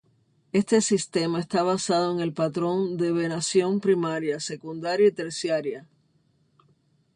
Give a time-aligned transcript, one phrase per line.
[0.61, 5.87] Este sistema está basado en el patrón de venación primaria, secundaria y terciaria.